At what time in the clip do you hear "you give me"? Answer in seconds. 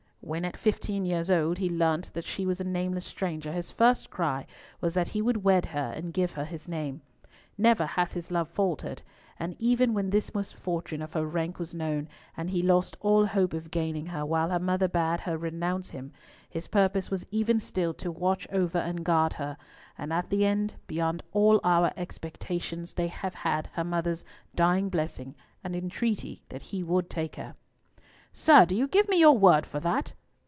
28.77-29.19